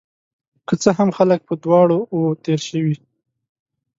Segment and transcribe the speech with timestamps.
[0.67, 2.95] که څه هم، خلک په دواړو وو تیر شوي